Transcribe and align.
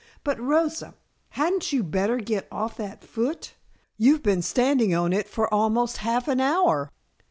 But 0.23 0.39
Rosa, 0.39 0.95
hadn't 1.29 1.71
you 1.71 1.83
better 1.83 2.17
get 2.17 2.47
off 2.51 2.75
that 2.77 3.03
foot? 3.03 3.53
You've 3.97 4.23
been 4.23 4.41
standing 4.41 4.95
on 4.95 5.13
it 5.13 5.29
for 5.29 5.47
almost 5.53 5.97
half 5.97 6.27
an 6.27 6.39
hour." 6.41 6.89